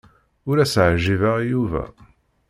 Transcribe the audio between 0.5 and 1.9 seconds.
as-ɛjibeɣ i Yuba.